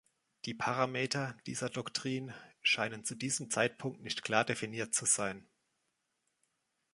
[0.45, 5.47] Die Parameter dieser Doktrin scheinen zu diesem Zeitpunkt nicht klar definiert zu sein.